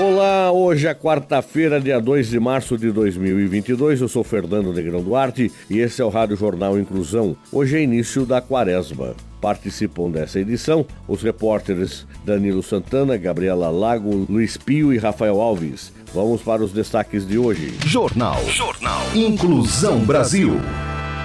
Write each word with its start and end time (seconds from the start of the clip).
Olá, 0.00 0.52
hoje 0.52 0.86
é 0.86 0.94
quarta-feira, 0.94 1.80
dia 1.80 2.00
2 2.00 2.28
de 2.28 2.38
março 2.38 2.78
de 2.78 2.92
2022. 2.92 4.00
Eu 4.00 4.06
sou 4.06 4.22
Fernando 4.22 4.72
Negrão 4.72 5.02
Duarte 5.02 5.50
e 5.68 5.80
esse 5.80 6.00
é 6.00 6.04
o 6.04 6.08
Rádio 6.08 6.36
Jornal 6.36 6.78
Inclusão. 6.78 7.36
Hoje 7.50 7.76
é 7.78 7.82
início 7.82 8.24
da 8.24 8.40
quaresma. 8.40 9.16
Participam 9.40 10.08
dessa 10.08 10.38
edição 10.38 10.86
os 11.08 11.20
repórteres 11.20 12.06
Danilo 12.24 12.62
Santana, 12.62 13.16
Gabriela 13.16 13.70
Lago, 13.70 14.24
Luiz 14.30 14.56
Pio 14.56 14.92
e 14.92 14.98
Rafael 14.98 15.40
Alves. 15.40 15.92
Vamos 16.14 16.42
para 16.42 16.62
os 16.62 16.72
destaques 16.72 17.26
de 17.26 17.36
hoje. 17.36 17.74
Jornal. 17.84 18.40
Jornal. 18.46 19.02
Inclusão 19.16 19.98
Brasil. 20.04 20.60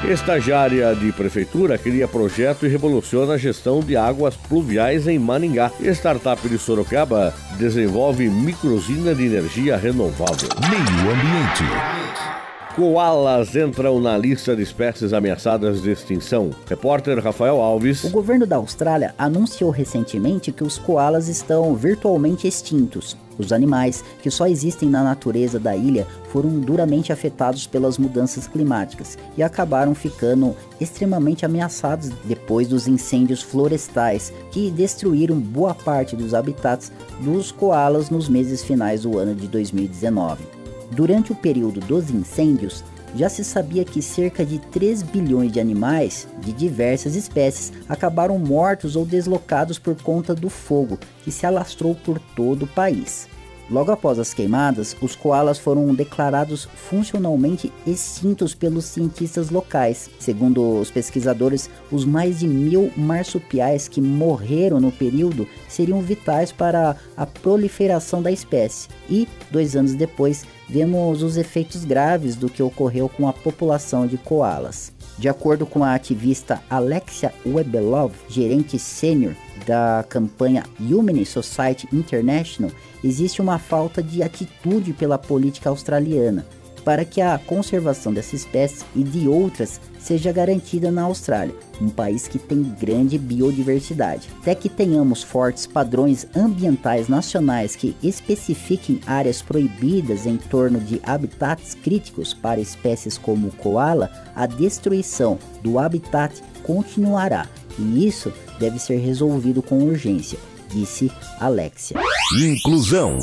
Estagiária 0.10 0.94
de 0.94 1.14
prefeitura 1.14 1.78
cria 1.78 2.10
projeto 2.10 2.66
e 2.66 2.70
revoluciona 2.70 3.36
a 3.36 3.38
gestão 3.38 3.80
de 3.80 3.96
águas 3.96 4.36
pluviais 4.36 5.08
em 5.08 5.18
Maningá. 5.18 5.72
Startup 5.80 6.48
de 6.48 6.58
Sorocaba 6.58 7.34
desenvolve 7.58 8.30
microsina 8.30 9.16
de 9.16 9.26
energia 9.26 9.78
renovável. 9.78 10.50
Meio 10.60 11.10
Ambiente. 11.10 12.43
Koalas 12.76 13.56
entram 13.56 14.00
na 14.00 14.18
lista 14.18 14.56
de 14.56 14.64
espécies 14.64 15.14
ameaçadas 15.14 15.84
de 15.84 15.92
extinção. 15.92 16.50
Repórter 16.68 17.24
Rafael 17.24 17.62
Alves. 17.62 18.04
O 18.04 18.10
governo 18.10 18.48
da 18.48 18.56
Austrália 18.56 19.14
anunciou 19.16 19.70
recentemente 19.70 20.52
que 20.52 20.64
os 20.64 20.80
koalas 20.80 21.28
estão 21.28 21.76
virtualmente 21.76 22.48
extintos. 22.48 23.16
Os 23.38 23.54
animais, 23.54 24.04
que 24.24 24.32
só 24.32 24.48
existem 24.48 24.90
na 24.90 25.04
natureza 25.04 25.60
da 25.60 25.76
ilha, 25.76 26.08
foram 26.30 26.50
duramente 26.60 27.14
afetados 27.14 27.68
pelas 27.68 28.00
mudanças 28.00 28.48
climáticas 28.48 29.20
e 29.38 29.44
acabaram 29.44 29.94
ficando 29.94 30.56
extremamente 30.82 31.46
ameaçados 31.46 32.10
depois 32.26 32.68
dos 32.68 32.88
incêndios 32.88 33.44
florestais 33.44 34.34
que 34.50 34.72
destruíram 34.72 35.40
boa 35.40 35.76
parte 35.76 36.16
dos 36.16 36.34
habitats 36.34 36.92
dos 37.20 37.52
koalas 37.52 38.10
nos 38.10 38.28
meses 38.28 38.64
finais 38.64 39.04
do 39.04 39.20
ano 39.20 39.36
de 39.36 39.48
2019. 39.48 40.63
Durante 40.92 41.32
o 41.32 41.36
período 41.36 41.80
dos 41.80 42.10
incêndios, 42.10 42.84
já 43.16 43.30
se 43.30 43.44
sabia 43.44 43.86
que 43.86 44.02
cerca 44.02 44.46
de 44.46 44.60
3 44.60 45.04
bilhões 45.04 45.52
de 45.52 45.60
animais 45.60 46.28
de 46.40 46.52
diversas 46.52 47.16
espécies 47.16 47.72
acabaram 47.88 48.40
mortos 48.40 48.96
ou 48.96 49.06
deslocados 49.06 49.78
por 49.78 49.96
conta 50.02 50.34
do 50.34 50.50
fogo 50.50 50.98
que 51.24 51.32
se 51.32 51.46
alastrou 51.46 51.94
por 51.96 52.20
todo 52.36 52.64
o 52.64 52.68
país. 52.68 53.28
Logo 53.70 53.92
após 53.92 54.20
as 54.20 54.34
queimadas, 54.34 54.96
os 55.02 55.16
koalas 55.16 55.58
foram 55.58 55.94
declarados 55.96 56.68
funcionalmente 56.76 57.72
extintos 57.88 58.54
pelos 58.54 58.86
cientistas 58.86 59.50
locais. 59.50 60.10
Segundo 60.20 60.80
os 60.80 60.92
pesquisadores, 60.92 61.70
os 61.92 62.04
mais 62.04 62.40
de 62.40 62.48
mil 62.48 62.92
marsupiais 62.96 63.88
que 63.88 64.02
morreram 64.02 64.80
no 64.80 64.92
período 64.92 65.48
seriam 65.70 66.02
vitais 66.02 66.52
para 66.52 66.98
a 67.16 67.26
proliferação 67.26 68.22
da 68.22 68.32
espécie. 68.32 68.90
E, 69.10 69.28
dois 69.50 69.76
anos 69.76 69.94
depois, 69.94 70.46
vemos 70.68 71.24
os 71.24 71.38
efeitos 71.38 71.86
graves 71.86 72.36
do 72.36 72.50
que 72.50 72.62
ocorreu 72.62 73.08
com 73.08 73.28
a 73.28 73.34
população 73.34 74.06
de 74.06 74.18
koalas. 74.18 74.92
De 75.18 75.30
acordo 75.30 75.66
com 75.66 75.84
a 75.84 75.94
ativista 75.94 76.62
Alexia 76.70 77.34
Webelov, 77.46 78.14
gerente 78.28 78.80
sênior 78.80 79.36
da 79.66 80.06
campanha 80.08 80.64
Humane 80.80 81.26
Society 81.26 81.88
International, 81.92 82.72
existe 83.04 83.42
uma 83.42 83.58
falta 83.58 84.02
de 84.02 84.22
atitude 84.24 84.94
pela 84.94 85.18
política 85.18 85.70
australiana 85.70 86.46
para 86.84 87.06
que 87.06 87.22
a 87.22 87.38
conservação 87.38 88.14
dessa 88.14 88.36
espécie 88.36 88.86
e 88.96 89.04
de 89.04 89.28
outras 89.28 89.80
seja 90.00 90.34
garantida 90.34 90.92
na 90.92 91.04
Austrália, 91.04 91.56
um 91.82 91.90
país 91.90 92.28
que 92.28 92.38
tem 92.38 92.62
grande 92.62 93.18
biodiversidade. 93.18 94.28
Até 94.42 94.54
que 94.54 94.68
tenhamos 94.68 95.24
fortes 95.24 95.66
padrões 95.66 96.28
ambientais 96.36 97.08
nacionais 97.08 97.76
que 97.76 97.96
especifiquem 98.04 99.00
áreas 99.08 99.42
proibidas 99.42 100.26
em 100.26 100.36
torno 100.36 100.80
de 100.80 101.02
habitats 101.04 101.74
críticos 101.74 102.34
para 102.34 102.60
espécies 102.60 103.18
como 103.18 103.48
o 103.48 103.56
koala, 103.56 104.12
a 104.36 104.46
destruição 104.46 105.40
do 105.62 105.80
habitat 105.80 106.42
continuará, 106.64 107.48
e 107.78 108.08
isso 108.08 108.32
deve 108.60 108.80
ser 108.80 108.98
resolvido 108.98 109.62
com 109.62 109.80
urgência 109.80 110.38
disse 110.74 111.12
Alexia. 111.40 111.98
Inclusão. 112.42 113.20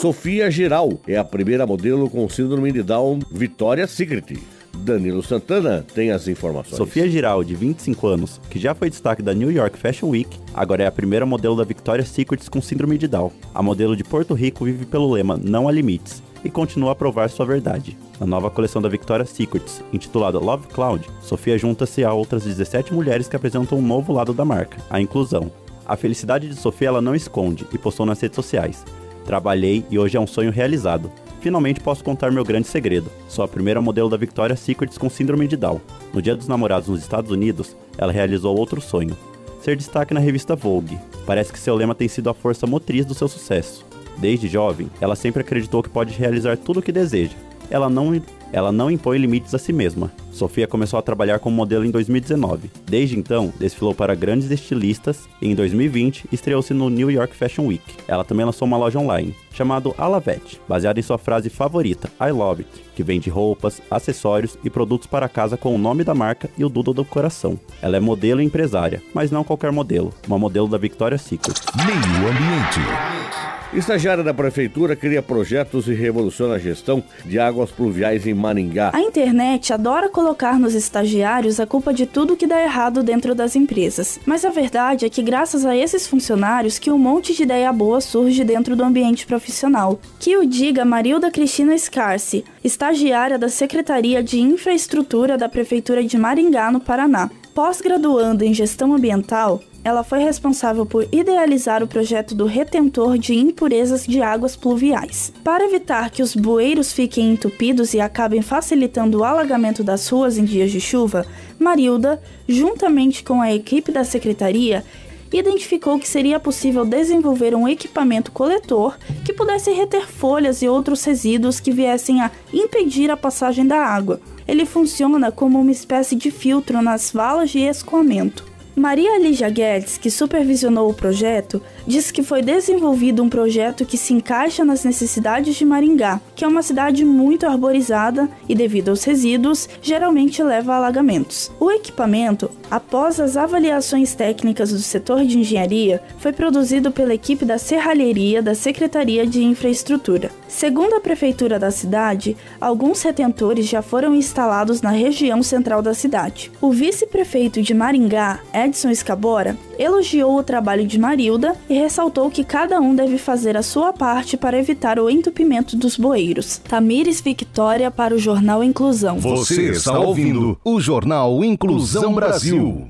Sofia 0.00 0.50
Giral 0.50 1.00
é 1.06 1.16
a 1.16 1.24
primeira 1.24 1.66
modelo 1.66 2.08
com 2.08 2.28
síndrome 2.28 2.70
de 2.72 2.82
Down 2.82 3.18
Vitória 3.30 3.86
Secret. 3.86 4.38
Danilo 4.74 5.22
Santana 5.22 5.84
tem 5.94 6.10
as 6.10 6.26
informações. 6.26 6.76
Sofia 6.76 7.08
Giral, 7.08 7.44
de 7.44 7.54
25 7.54 8.06
anos, 8.06 8.40
que 8.48 8.58
já 8.58 8.74
foi 8.74 8.88
destaque 8.88 9.22
da 9.22 9.34
New 9.34 9.50
York 9.50 9.78
Fashion 9.78 10.08
Week, 10.08 10.38
agora 10.54 10.84
é 10.84 10.86
a 10.86 10.92
primeira 10.92 11.26
modelo 11.26 11.56
da 11.56 11.64
Victoria's 11.64 12.08
Secret 12.08 12.48
com 12.50 12.60
síndrome 12.60 12.96
de 12.96 13.06
Down. 13.06 13.30
A 13.54 13.62
modelo 13.62 13.96
de 13.96 14.02
Porto 14.02 14.34
Rico 14.34 14.64
vive 14.64 14.86
pelo 14.86 15.12
lema 15.12 15.36
Não 15.36 15.68
há 15.68 15.72
limites 15.72 16.22
e 16.44 16.50
continua 16.50 16.92
a 16.92 16.94
provar 16.94 17.30
sua 17.30 17.46
verdade. 17.46 17.96
Na 18.18 18.26
nova 18.26 18.50
coleção 18.50 18.80
da 18.82 18.88
Victoria's 18.88 19.30
Secrets, 19.30 19.82
intitulada 19.92 20.38
Love 20.38 20.66
Cloud, 20.68 21.08
Sofia 21.20 21.56
junta-se 21.58 22.04
a 22.04 22.12
outras 22.12 22.44
17 22.44 22.92
mulheres 22.92 23.28
que 23.28 23.36
apresentam 23.36 23.78
um 23.78 23.86
novo 23.86 24.12
lado 24.12 24.32
da 24.32 24.44
marca, 24.44 24.78
a 24.90 25.00
inclusão. 25.00 25.50
A 25.86 25.96
felicidade 25.96 26.48
de 26.48 26.54
Sofia 26.54 26.88
ela 26.88 27.02
não 27.02 27.14
esconde 27.14 27.66
e 27.72 27.78
postou 27.78 28.06
nas 28.06 28.20
redes 28.20 28.36
sociais. 28.36 28.84
Trabalhei 29.24 29.84
e 29.90 29.98
hoje 29.98 30.16
é 30.16 30.20
um 30.20 30.26
sonho 30.26 30.50
realizado. 30.50 31.10
Finalmente 31.40 31.80
posso 31.80 32.04
contar 32.04 32.30
meu 32.30 32.44
grande 32.44 32.68
segredo. 32.68 33.10
Sou 33.28 33.44
a 33.44 33.48
primeira 33.48 33.80
modelo 33.80 34.08
da 34.08 34.16
Victoria's 34.16 34.60
Secrets 34.60 34.96
com 34.96 35.10
síndrome 35.10 35.48
de 35.48 35.56
Down. 35.56 35.80
No 36.12 36.22
Dia 36.22 36.36
dos 36.36 36.48
Namorados 36.48 36.88
nos 36.88 37.00
Estados 37.00 37.30
Unidos, 37.30 37.76
ela 37.98 38.12
realizou 38.12 38.56
outro 38.56 38.80
sonho: 38.80 39.16
ser 39.60 39.76
destaque 39.76 40.14
na 40.14 40.20
revista 40.20 40.54
Vogue. 40.54 40.98
Parece 41.26 41.52
que 41.52 41.58
seu 41.58 41.74
lema 41.74 41.94
tem 41.94 42.08
sido 42.08 42.30
a 42.30 42.34
força 42.34 42.66
motriz 42.66 43.04
do 43.04 43.14
seu 43.14 43.28
sucesso. 43.28 43.84
Desde 44.18 44.48
jovem, 44.48 44.90
ela 45.00 45.16
sempre 45.16 45.42
acreditou 45.42 45.82
que 45.82 45.88
pode 45.88 46.14
realizar 46.14 46.56
tudo 46.56 46.80
o 46.80 46.82
que 46.82 46.92
deseja. 46.92 47.36
Ela 47.70 47.88
não 47.88 48.14
ela 48.52 48.70
não 48.70 48.90
impõe 48.90 49.18
limites 49.18 49.54
a 49.54 49.58
si 49.58 49.72
mesma. 49.72 50.12
Sofia 50.30 50.66
começou 50.66 50.98
a 50.98 51.02
trabalhar 51.02 51.38
como 51.38 51.56
modelo 51.56 51.84
em 51.84 51.90
2019. 51.90 52.70
Desde 52.84 53.18
então, 53.18 53.52
desfilou 53.58 53.94
para 53.94 54.14
grandes 54.14 54.50
estilistas 54.50 55.26
e 55.40 55.48
em 55.48 55.54
2020 55.54 56.26
estreou-se 56.30 56.74
no 56.74 56.90
New 56.90 57.10
York 57.10 57.34
Fashion 57.34 57.66
Week. 57.66 57.82
Ela 58.06 58.24
também 58.24 58.44
lançou 58.44 58.68
uma 58.68 58.76
loja 58.76 58.98
online, 58.98 59.34
chamada 59.52 59.90
Alavette, 59.96 60.60
baseada 60.68 61.00
em 61.00 61.02
sua 61.02 61.16
frase 61.16 61.48
favorita, 61.48 62.10
I 62.20 62.30
Love 62.30 62.64
It, 62.64 62.84
que 62.94 63.02
vende 63.02 63.30
roupas, 63.30 63.80
acessórios 63.90 64.58
e 64.62 64.68
produtos 64.68 65.06
para 65.06 65.28
casa 65.28 65.56
com 65.56 65.74
o 65.74 65.78
nome 65.78 66.04
da 66.04 66.14
marca 66.14 66.50
e 66.58 66.64
o 66.64 66.68
doodle 66.68 66.92
do 66.92 67.04
coração. 67.04 67.58
Ela 67.80 67.96
é 67.96 68.00
modelo 68.00 68.42
e 68.42 68.44
empresária, 68.44 69.02
mas 69.14 69.30
não 69.30 69.44
qualquer 69.44 69.72
modelo, 69.72 70.12
uma 70.26 70.38
modelo 70.38 70.68
da 70.68 70.76
Victoria's 70.76 71.22
Secret. 71.22 71.54
Meio 71.86 72.28
Ambiente. 72.28 73.31
Estagiária 73.72 74.22
da 74.22 74.34
prefeitura 74.34 74.94
cria 74.94 75.22
projetos 75.22 75.88
e 75.88 75.94
revoluciona 75.94 76.56
a 76.56 76.58
gestão 76.58 77.02
de 77.24 77.38
águas 77.38 77.70
pluviais 77.70 78.26
em 78.26 78.34
Maringá. 78.34 78.90
A 78.92 79.00
internet 79.00 79.72
adora 79.72 80.10
colocar 80.10 80.60
nos 80.60 80.74
estagiários 80.74 81.58
a 81.58 81.66
culpa 81.66 81.94
de 81.94 82.04
tudo 82.04 82.36
que 82.36 82.46
dá 82.46 82.62
errado 82.62 83.02
dentro 83.02 83.34
das 83.34 83.56
empresas. 83.56 84.20
Mas 84.26 84.44
a 84.44 84.50
verdade 84.50 85.06
é 85.06 85.08
que 85.08 85.22
graças 85.22 85.64
a 85.64 85.74
esses 85.74 86.06
funcionários 86.06 86.78
que 86.78 86.90
um 86.90 86.98
monte 86.98 87.34
de 87.34 87.44
ideia 87.44 87.72
boa 87.72 88.02
surge 88.02 88.44
dentro 88.44 88.76
do 88.76 88.84
ambiente 88.84 89.24
profissional. 89.24 89.98
Que 90.20 90.36
o 90.36 90.44
diga 90.44 90.84
Marilda 90.84 91.30
Cristina 91.30 91.76
Scarce, 91.78 92.44
estagiária 92.62 93.38
da 93.38 93.48
Secretaria 93.48 94.22
de 94.22 94.38
Infraestrutura 94.38 95.38
da 95.38 95.48
Prefeitura 95.48 96.04
de 96.04 96.18
Maringá, 96.18 96.70
no 96.70 96.78
Paraná. 96.78 97.30
Pós-graduando 97.54 98.44
em 98.44 98.54
gestão 98.54 98.94
ambiental, 98.94 99.60
ela 99.84 100.02
foi 100.02 100.20
responsável 100.20 100.86
por 100.86 101.06
idealizar 101.12 101.82
o 101.82 101.86
projeto 101.86 102.34
do 102.34 102.46
retentor 102.46 103.18
de 103.18 103.34
impurezas 103.34 104.06
de 104.06 104.22
águas 104.22 104.56
pluviais. 104.56 105.30
Para 105.44 105.64
evitar 105.64 106.10
que 106.10 106.22
os 106.22 106.34
bueiros 106.34 106.92
fiquem 106.92 107.30
entupidos 107.32 107.92
e 107.92 108.00
acabem 108.00 108.40
facilitando 108.40 109.18
o 109.18 109.24
alagamento 109.24 109.84
das 109.84 110.08
ruas 110.08 110.38
em 110.38 110.44
dias 110.44 110.70
de 110.70 110.80
chuva, 110.80 111.26
Marilda, 111.58 112.22
juntamente 112.48 113.22
com 113.22 113.42
a 113.42 113.52
equipe 113.52 113.92
da 113.92 114.02
secretaria, 114.02 114.82
identificou 115.30 115.98
que 115.98 116.08
seria 116.08 116.40
possível 116.40 116.86
desenvolver 116.86 117.54
um 117.54 117.68
equipamento 117.68 118.32
coletor 118.32 118.96
que 119.26 119.32
pudesse 119.32 119.70
reter 119.72 120.06
folhas 120.06 120.62
e 120.62 120.68
outros 120.68 121.04
resíduos 121.04 121.60
que 121.60 121.70
viessem 121.70 122.22
a 122.22 122.30
impedir 122.52 123.10
a 123.10 123.16
passagem 123.16 123.66
da 123.66 123.78
água. 123.78 124.20
Ele 124.52 124.66
funciona 124.66 125.32
como 125.32 125.58
uma 125.58 125.70
espécie 125.70 126.14
de 126.14 126.30
filtro 126.30 126.82
nas 126.82 127.10
valas 127.10 127.48
de 127.48 127.60
escoamento. 127.60 128.44
Maria 128.76 129.18
Lígia 129.18 129.48
Guedes, 129.48 129.96
que 129.96 130.10
supervisionou 130.10 130.90
o 130.90 130.94
projeto, 130.94 131.62
disse 131.86 132.12
que 132.12 132.22
foi 132.22 132.42
desenvolvido 132.42 133.22
um 133.22 133.30
projeto 133.30 133.86
que 133.86 133.96
se 133.96 134.12
encaixa 134.12 134.62
nas 134.62 134.84
necessidades 134.84 135.56
de 135.56 135.64
Maringá, 135.64 136.20
que 136.36 136.44
é 136.44 136.48
uma 136.48 136.60
cidade 136.60 137.02
muito 137.02 137.46
arborizada 137.46 138.28
e, 138.46 138.54
devido 138.54 138.90
aos 138.90 139.04
resíduos, 139.04 139.66
geralmente 139.80 140.42
leva 140.42 140.74
a 140.74 140.76
alagamentos. 140.76 141.50
O 141.58 141.70
equipamento, 141.70 142.50
após 142.70 143.18
as 143.20 143.38
avaliações 143.38 144.14
técnicas 144.14 144.70
do 144.70 144.80
setor 144.80 145.24
de 145.24 145.38
engenharia, 145.38 146.02
foi 146.18 146.32
produzido 146.34 146.92
pela 146.92 147.14
equipe 147.14 147.46
da 147.46 147.56
Serralheria 147.56 148.42
da 148.42 148.54
Secretaria 148.54 149.26
de 149.26 149.42
Infraestrutura. 149.42 150.30
Segundo 150.52 150.94
a 150.94 151.00
prefeitura 151.00 151.58
da 151.58 151.70
cidade, 151.70 152.36
alguns 152.60 153.02
retentores 153.02 153.66
já 153.66 153.80
foram 153.80 154.14
instalados 154.14 154.82
na 154.82 154.90
região 154.90 155.42
central 155.42 155.80
da 155.80 155.94
cidade. 155.94 156.52
O 156.60 156.70
vice-prefeito 156.70 157.62
de 157.62 157.72
Maringá, 157.72 158.38
Edson 158.52 158.90
Escabora, 158.90 159.56
elogiou 159.78 160.38
o 160.38 160.42
trabalho 160.42 160.86
de 160.86 160.98
Marilda 160.98 161.56
e 161.70 161.74
ressaltou 161.74 162.30
que 162.30 162.44
cada 162.44 162.78
um 162.80 162.94
deve 162.94 163.16
fazer 163.16 163.56
a 163.56 163.62
sua 163.62 163.94
parte 163.94 164.36
para 164.36 164.58
evitar 164.58 165.00
o 165.00 165.08
entupimento 165.08 165.74
dos 165.74 165.96
bueiros. 165.96 166.58
Tamires 166.58 167.22
Victória 167.22 167.90
para 167.90 168.14
o 168.14 168.18
Jornal 168.18 168.62
Inclusão. 168.62 169.18
Você 169.18 169.70
está 169.70 169.98
ouvindo 169.98 170.60
o 170.62 170.78
Jornal 170.78 171.42
Inclusão 171.42 172.12
Brasil. 172.12 172.86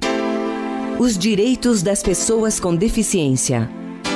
Os 0.98 1.16
direitos 1.16 1.80
das 1.80 2.02
pessoas 2.02 2.58
com 2.58 2.74
deficiência. 2.74 3.70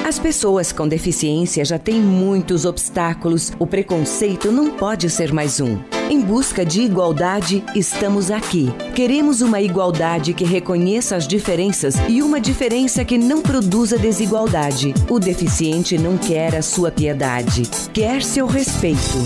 As 0.07 0.21
pessoas 0.21 0.71
com 0.71 0.87
deficiência 0.87 1.65
já 1.65 1.81
têm 1.81 2.01
muitos 2.01 2.65
obstáculos, 2.65 3.53
o 3.59 3.67
preconceito 3.67 4.53
não 4.53 4.71
pode 4.71 5.11
ser 5.11 5.33
mais 5.33 5.59
um. 5.59 5.81
Em 6.09 6.21
busca 6.21 6.65
de 6.65 6.83
igualdade, 6.83 7.65
estamos 7.75 8.31
aqui. 8.31 8.69
Queremos 8.95 9.41
uma 9.41 9.61
igualdade 9.61 10.33
que 10.33 10.45
reconheça 10.45 11.17
as 11.17 11.27
diferenças 11.27 11.97
e 12.09 12.23
uma 12.23 12.41
diferença 12.41 13.05
que 13.05 13.19
não 13.19 13.43
produza 13.43 13.99
desigualdade. 13.99 14.95
O 15.11 15.19
deficiente 15.19 15.99
não 15.99 16.17
quer 16.17 16.55
a 16.55 16.63
sua 16.63 16.93
piedade, 16.93 17.63
quer 17.93 18.23
seu 18.23 18.47
respeito. 18.47 19.19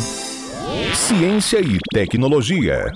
Ciência 0.94 1.60
e 1.60 1.76
tecnologia. 1.92 2.90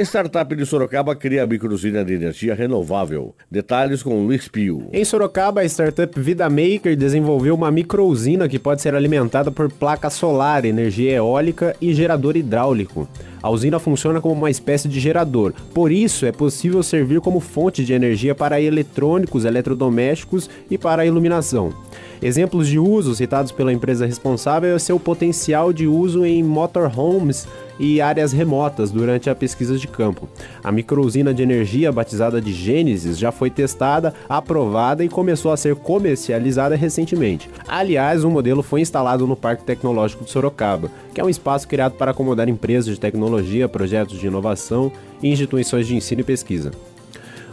Startup 0.00 0.56
de 0.56 0.64
Sorocaba 0.64 1.14
cria 1.14 1.44
a 1.44 1.46
microusina 1.46 2.02
de 2.02 2.14
energia 2.14 2.54
renovável. 2.54 3.34
Detalhes 3.50 4.02
com 4.02 4.24
Luiz 4.24 4.48
Pio. 4.48 4.88
Em 4.90 5.04
Sorocaba, 5.04 5.60
a 5.60 5.64
startup 5.66 6.18
Vida 6.18 6.48
Maker 6.48 6.96
desenvolveu 6.96 7.54
uma 7.54 7.70
microusina 7.70 8.48
que 8.48 8.58
pode 8.58 8.80
ser 8.80 8.94
alimentada 8.94 9.50
por 9.50 9.70
placa 9.70 10.08
solar, 10.08 10.64
energia 10.64 11.12
eólica 11.12 11.76
e 11.78 11.92
gerador 11.92 12.38
hidráulico. 12.38 13.06
A 13.42 13.50
usina 13.50 13.78
funciona 13.78 14.20
como 14.20 14.34
uma 14.34 14.50
espécie 14.50 14.88
de 14.88 15.00
gerador, 15.00 15.52
por 15.74 15.90
isso 15.90 16.24
é 16.24 16.30
possível 16.30 16.82
servir 16.82 17.20
como 17.20 17.40
fonte 17.40 17.84
de 17.84 17.92
energia 17.92 18.34
para 18.34 18.60
eletrônicos, 18.60 19.44
eletrodomésticos 19.44 20.48
e 20.70 20.78
para 20.78 21.02
a 21.02 21.06
iluminação. 21.06 21.74
Exemplos 22.22 22.68
de 22.68 22.78
uso 22.78 23.16
citados 23.16 23.50
pela 23.50 23.72
empresa 23.72 24.06
responsável 24.06 24.76
é 24.76 24.78
seu 24.78 25.00
potencial 25.00 25.72
de 25.72 25.88
uso 25.88 26.24
em 26.24 26.40
motorhomes 26.40 27.48
e 27.80 28.00
áreas 28.00 28.32
remotas 28.32 28.92
durante 28.92 29.28
a 29.28 29.34
pesquisa 29.34 29.76
de 29.76 29.88
campo. 29.88 30.28
A 30.62 30.70
microusina 30.70 31.34
de 31.34 31.42
energia, 31.42 31.90
batizada 31.90 32.40
de 32.40 32.52
Gênesis, 32.52 33.18
já 33.18 33.32
foi 33.32 33.50
testada, 33.50 34.14
aprovada 34.28 35.04
e 35.04 35.08
começou 35.08 35.50
a 35.50 35.56
ser 35.56 35.74
comercializada 35.74 36.76
recentemente. 36.76 37.50
Aliás, 37.66 38.22
o 38.22 38.28
um 38.28 38.30
modelo 38.30 38.62
foi 38.62 38.80
instalado 38.80 39.26
no 39.26 39.34
Parque 39.34 39.64
Tecnológico 39.64 40.24
de 40.24 40.30
Sorocaba, 40.30 40.90
que 41.12 41.20
é 41.20 41.24
um 41.24 41.28
espaço 41.28 41.66
criado 41.66 41.94
para 41.94 42.12
acomodar 42.12 42.48
empresas 42.48 42.94
de 42.94 43.00
tecnologia, 43.00 43.31
projetos 43.68 44.18
de 44.18 44.26
inovação 44.26 44.92
e 45.22 45.30
instituições 45.30 45.86
de 45.86 45.94
ensino 45.96 46.20
e 46.20 46.24
pesquisa. 46.24 46.70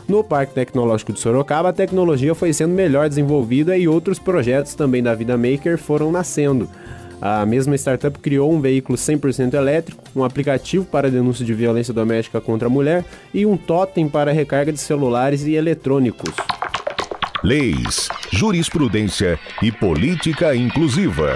No 0.07 0.23
Parque 0.23 0.55
Tecnológico 0.55 1.13
de 1.13 1.19
Sorocaba, 1.19 1.69
a 1.69 1.73
tecnologia 1.73 2.33
foi 2.33 2.51
sendo 2.51 2.73
melhor 2.73 3.07
desenvolvida 3.07 3.77
e 3.77 3.87
outros 3.87 4.17
projetos 4.17 4.73
também 4.73 5.03
da 5.03 5.13
Vida 5.13 5.37
Maker 5.37 5.77
foram 5.77 6.11
nascendo. 6.11 6.67
A 7.21 7.45
mesma 7.45 7.75
startup 7.75 8.17
criou 8.17 8.51
um 8.51 8.59
veículo 8.59 8.97
100% 8.97 9.53
elétrico, 9.53 10.03
um 10.15 10.23
aplicativo 10.23 10.85
para 10.85 11.11
denúncia 11.11 11.45
de 11.45 11.53
violência 11.53 11.93
doméstica 11.93 12.41
contra 12.41 12.67
a 12.67 12.71
mulher 12.71 13.05
e 13.33 13.45
um 13.45 13.55
totem 13.55 14.09
para 14.09 14.31
recarga 14.31 14.71
de 14.71 14.79
celulares 14.79 15.45
e 15.45 15.53
eletrônicos. 15.53 16.33
Leis, 17.43 18.09
jurisprudência 18.31 19.39
e 19.61 19.71
política 19.71 20.55
inclusiva. 20.55 21.35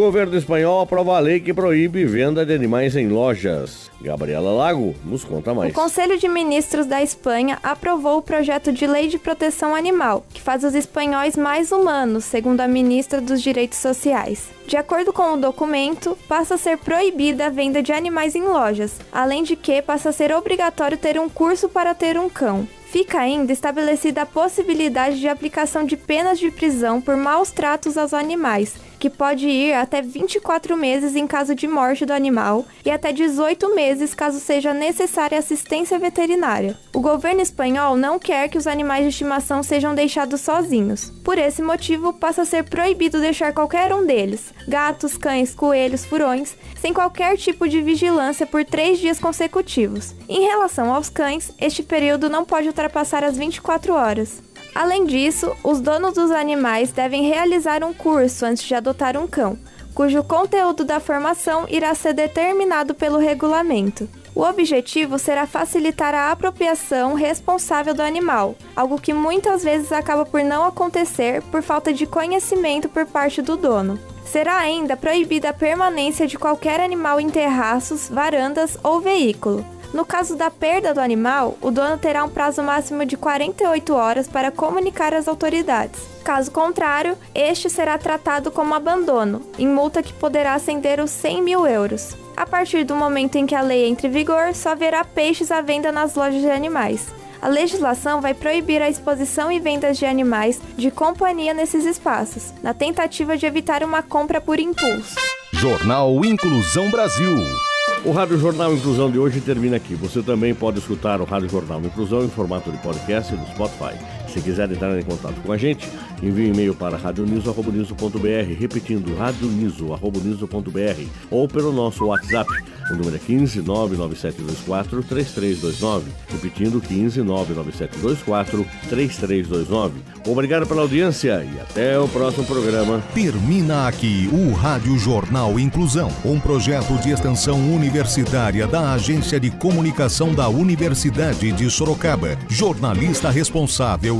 Governo 0.00 0.34
espanhol 0.34 0.80
aprova 0.80 1.14
a 1.14 1.18
lei 1.18 1.40
que 1.40 1.52
proíbe 1.52 2.06
venda 2.06 2.46
de 2.46 2.54
animais 2.54 2.96
em 2.96 3.08
lojas. 3.08 3.90
Gabriela 4.00 4.50
Lago 4.50 4.94
nos 5.04 5.24
conta 5.24 5.52
mais. 5.52 5.72
O 5.72 5.74
Conselho 5.74 6.18
de 6.18 6.26
Ministros 6.26 6.86
da 6.86 7.02
Espanha 7.02 7.58
aprovou 7.62 8.16
o 8.16 8.22
projeto 8.22 8.72
de 8.72 8.86
lei 8.86 9.08
de 9.08 9.18
proteção 9.18 9.74
animal, 9.74 10.24
que 10.30 10.40
faz 10.40 10.64
os 10.64 10.74
espanhóis 10.74 11.36
mais 11.36 11.70
humanos, 11.70 12.24
segundo 12.24 12.62
a 12.62 12.66
ministra 12.66 13.20
dos 13.20 13.42
Direitos 13.42 13.76
Sociais. 13.76 14.48
De 14.66 14.74
acordo 14.74 15.12
com 15.12 15.34
o 15.34 15.36
documento, 15.36 16.16
passa 16.26 16.54
a 16.54 16.58
ser 16.58 16.78
proibida 16.78 17.46
a 17.46 17.50
venda 17.50 17.82
de 17.82 17.92
animais 17.92 18.34
em 18.34 18.44
lojas, 18.44 18.98
além 19.12 19.42
de 19.42 19.54
que 19.54 19.82
passa 19.82 20.08
a 20.08 20.12
ser 20.12 20.32
obrigatório 20.32 20.96
ter 20.96 21.20
um 21.20 21.28
curso 21.28 21.68
para 21.68 21.94
ter 21.94 22.18
um 22.18 22.30
cão. 22.30 22.66
Fica 22.86 23.20
ainda 23.20 23.52
estabelecida 23.52 24.22
a 24.22 24.26
possibilidade 24.26 25.20
de 25.20 25.28
aplicação 25.28 25.84
de 25.84 25.94
penas 25.94 26.38
de 26.38 26.50
prisão 26.50 27.02
por 27.02 27.16
maus 27.16 27.50
tratos 27.50 27.98
aos 27.98 28.14
animais, 28.14 28.74
que 29.00 29.08
pode 29.08 29.48
ir 29.48 29.72
até 29.72 30.02
24 30.02 30.76
meses 30.76 31.16
em 31.16 31.26
caso 31.26 31.54
de 31.54 31.66
morte 31.66 32.04
do 32.04 32.12
animal 32.12 32.66
e 32.84 32.90
até 32.90 33.12
18 33.12 33.74
meses 33.74 34.14
caso 34.14 34.38
seja 34.38 34.74
necessária 34.74 35.38
assistência 35.38 35.98
veterinária. 35.98 36.78
O 36.92 37.00
governo 37.00 37.40
espanhol 37.40 37.96
não 37.96 38.18
quer 38.18 38.48
que 38.50 38.58
os 38.58 38.66
animais 38.66 39.02
de 39.02 39.08
estimação 39.08 39.62
sejam 39.62 39.94
deixados 39.94 40.42
sozinhos. 40.42 41.10
Por 41.24 41.38
esse 41.38 41.62
motivo, 41.62 42.12
passa 42.12 42.42
a 42.42 42.44
ser 42.44 42.64
proibido 42.64 43.20
deixar 43.20 43.54
qualquer 43.54 43.92
um 43.94 44.04
deles, 44.04 44.52
gatos, 44.68 45.16
cães, 45.16 45.54
coelhos, 45.54 46.04
furões, 46.04 46.54
sem 46.78 46.92
qualquer 46.92 47.38
tipo 47.38 47.66
de 47.66 47.80
vigilância 47.80 48.46
por 48.46 48.64
três 48.64 48.98
dias 48.98 49.18
consecutivos. 49.18 50.14
Em 50.28 50.42
relação 50.42 50.92
aos 50.92 51.08
cães, 51.08 51.50
este 51.58 51.82
período 51.82 52.28
não 52.28 52.44
pode 52.44 52.66
ultrapassar 52.68 53.24
as 53.24 53.36
24 53.36 53.94
horas. 53.94 54.42
Além 54.74 55.04
disso, 55.04 55.54
os 55.64 55.80
donos 55.80 56.14
dos 56.14 56.30
animais 56.30 56.92
devem 56.92 57.28
realizar 57.28 57.82
um 57.84 57.92
curso 57.92 58.46
antes 58.46 58.64
de 58.64 58.74
adotar 58.74 59.16
um 59.16 59.26
cão, 59.26 59.58
cujo 59.94 60.22
conteúdo 60.22 60.84
da 60.84 61.00
formação 61.00 61.66
irá 61.68 61.94
ser 61.94 62.14
determinado 62.14 62.94
pelo 62.94 63.18
regulamento. 63.18 64.08
O 64.34 64.42
objetivo 64.42 65.18
será 65.18 65.46
facilitar 65.46 66.14
a 66.14 66.30
apropriação 66.30 67.14
responsável 67.14 67.92
do 67.92 68.02
animal, 68.02 68.54
algo 68.76 69.00
que 69.00 69.12
muitas 69.12 69.64
vezes 69.64 69.90
acaba 69.90 70.24
por 70.24 70.42
não 70.42 70.64
acontecer 70.64 71.42
por 71.50 71.62
falta 71.62 71.92
de 71.92 72.06
conhecimento 72.06 72.88
por 72.88 73.04
parte 73.04 73.42
do 73.42 73.56
dono. 73.56 73.98
Será 74.24 74.58
ainda 74.58 74.96
proibida 74.96 75.50
a 75.50 75.52
permanência 75.52 76.26
de 76.26 76.38
qualquer 76.38 76.78
animal 76.80 77.20
em 77.20 77.28
terraços, 77.28 78.08
varandas 78.08 78.78
ou 78.84 79.00
veículo. 79.00 79.66
No 79.92 80.04
caso 80.04 80.36
da 80.36 80.50
perda 80.50 80.94
do 80.94 81.00
animal, 81.00 81.58
o 81.60 81.70
dono 81.70 81.98
terá 81.98 82.24
um 82.24 82.28
prazo 82.28 82.62
máximo 82.62 83.04
de 83.04 83.16
48 83.16 83.92
horas 83.92 84.28
para 84.28 84.52
comunicar 84.52 85.12
às 85.12 85.26
autoridades. 85.26 86.00
Caso 86.22 86.50
contrário, 86.50 87.18
este 87.34 87.68
será 87.68 87.98
tratado 87.98 88.52
como 88.52 88.74
abandono, 88.74 89.42
em 89.58 89.66
multa 89.66 90.02
que 90.02 90.12
poderá 90.12 90.54
ascender 90.54 91.00
os 91.00 91.10
100 91.10 91.42
mil 91.42 91.66
euros. 91.66 92.16
A 92.36 92.46
partir 92.46 92.84
do 92.84 92.94
momento 92.94 93.36
em 93.36 93.46
que 93.46 93.54
a 93.54 93.60
lei 93.60 93.86
entre 93.86 94.06
em 94.06 94.10
vigor, 94.10 94.54
só 94.54 94.70
haverá 94.70 95.04
peixes 95.04 95.50
à 95.50 95.60
venda 95.60 95.90
nas 95.90 96.14
lojas 96.14 96.40
de 96.40 96.50
animais. 96.50 97.08
A 97.42 97.48
legislação 97.48 98.20
vai 98.20 98.34
proibir 98.34 98.82
a 98.82 98.88
exposição 98.88 99.50
e 99.50 99.58
vendas 99.58 99.98
de 99.98 100.04
animais 100.06 100.60
de 100.76 100.90
companhia 100.90 101.52
nesses 101.52 101.84
espaços, 101.84 102.52
na 102.62 102.74
tentativa 102.74 103.36
de 103.36 103.46
evitar 103.46 103.82
uma 103.82 104.02
compra 104.02 104.40
por 104.40 104.60
impulso. 104.60 105.16
Jornal 105.52 106.24
Inclusão 106.24 106.90
Brasil. 106.90 107.69
O 108.02 108.12
Rádio 108.12 108.38
Jornal 108.38 108.72
Inclusão 108.72 109.10
de 109.10 109.18
hoje 109.18 109.42
termina 109.42 109.76
aqui. 109.76 109.94
Você 109.94 110.22
também 110.22 110.54
pode 110.54 110.78
escutar 110.78 111.20
o 111.20 111.24
Rádio 111.24 111.50
Jornal 111.50 111.82
Inclusão 111.82 112.24
em 112.24 112.30
formato 112.30 112.72
de 112.72 112.78
podcast 112.78 113.34
no 113.34 113.46
Spotify. 113.48 113.94
Se 114.32 114.40
quiser 114.40 114.70
entrar 114.70 114.98
em 114.98 115.02
contato 115.02 115.40
com 115.42 115.52
a 115.52 115.58
gente, 115.58 115.88
envie 116.22 116.48
um 116.48 116.54
e-mail 116.54 116.74
para 116.74 116.96
radioniso.br, 116.96 118.54
repetindo 118.58 119.16
radioniso.br 119.16 121.06
ou 121.30 121.48
pelo 121.48 121.72
nosso 121.72 122.06
WhatsApp. 122.06 122.50
O 122.90 122.96
número 122.96 123.14
é 123.14 123.18
15 123.20 123.62
99724 123.62 125.02
3329. 125.04 126.10
Repetindo 126.28 126.80
15 126.80 127.22
99724 127.22 128.66
3329. 128.88 130.00
Obrigado 130.26 130.66
pela 130.66 130.82
audiência 130.82 131.44
e 131.44 131.60
até 131.60 131.98
o 131.98 132.08
próximo 132.08 132.44
programa. 132.44 133.00
Termina 133.14 133.86
aqui 133.86 134.28
o 134.32 134.52
Rádio 134.52 134.98
Jornal 134.98 135.58
Inclusão, 135.58 136.10
um 136.24 136.40
projeto 136.40 137.00
de 137.00 137.10
extensão 137.10 137.58
universitária 137.72 138.66
da 138.66 138.92
Agência 138.92 139.38
de 139.38 139.50
Comunicação 139.50 140.34
da 140.34 140.48
Universidade 140.48 141.52
de 141.52 141.70
Sorocaba. 141.70 142.36
Jornalista 142.48 143.30
responsável 143.30 144.19